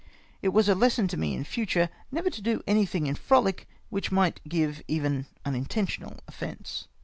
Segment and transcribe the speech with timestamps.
[0.41, 4.11] It was a lesson to me m future never to do anythmg in frohc which
[4.11, 6.87] might give even unintentional offence.